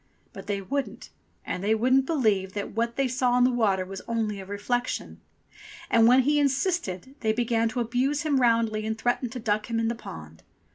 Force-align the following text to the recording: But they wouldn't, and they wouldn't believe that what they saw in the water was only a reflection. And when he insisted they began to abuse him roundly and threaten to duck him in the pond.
But 0.33 0.47
they 0.47 0.61
wouldn't, 0.61 1.11
and 1.45 1.63
they 1.63 1.75
wouldn't 1.75 2.07
believe 2.07 2.53
that 2.53 2.71
what 2.71 2.95
they 2.95 3.07
saw 3.07 3.37
in 3.37 3.43
the 3.43 3.51
water 3.51 3.85
was 3.85 4.01
only 4.07 4.39
a 4.39 4.45
reflection. 4.47 5.21
And 5.91 6.07
when 6.07 6.21
he 6.21 6.39
insisted 6.39 7.13
they 7.19 7.33
began 7.33 7.69
to 7.69 7.79
abuse 7.81 8.23
him 8.23 8.41
roundly 8.41 8.87
and 8.87 8.97
threaten 8.97 9.29
to 9.29 9.39
duck 9.39 9.69
him 9.69 9.79
in 9.79 9.89
the 9.89 9.93
pond. 9.93 10.41